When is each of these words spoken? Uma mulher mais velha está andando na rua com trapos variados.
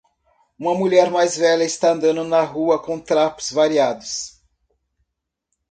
Uma 0.57 0.73
mulher 0.73 1.11
mais 1.11 1.37
velha 1.37 1.63
está 1.63 1.91
andando 1.91 2.23
na 2.23 2.41
rua 2.41 2.79
com 2.81 2.99
trapos 2.99 3.51
variados. 3.51 4.41